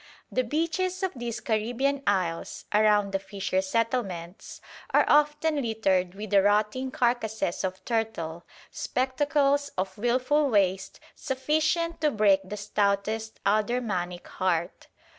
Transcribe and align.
The 0.31 0.43
beaches 0.43 1.03
of 1.03 1.11
these 1.15 1.39
Caribbean 1.39 2.01
isles, 2.07 2.65
around 2.73 3.11
the 3.11 3.19
fisher 3.19 3.61
settlements, 3.61 4.59
are 4.89 5.05
often 5.07 5.61
littered 5.61 6.15
with 6.15 6.31
the 6.31 6.41
rotting 6.41 6.89
carcases 6.89 7.63
of 7.63 7.85
turtle, 7.85 8.43
spectacles 8.71 9.69
of 9.77 9.99
wilful 9.99 10.49
waste 10.49 10.99
sufficient 11.13 12.01
to 12.01 12.09
break 12.09 12.39
the 12.43 12.57
stoutest 12.57 13.39
aldermanic 13.45 14.27
heart. 14.27 14.87